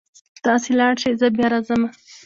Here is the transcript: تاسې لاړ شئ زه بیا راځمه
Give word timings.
تاسې 0.45 0.69
لاړ 0.79 0.93
شئ 1.01 1.13
زه 1.21 1.27
بیا 1.35 1.47
راځمه 1.53 1.89